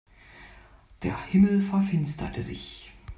Der 1.03 1.25
Himmel 1.27 1.61
verfinsterte 1.61 2.41
sich. 2.41 2.91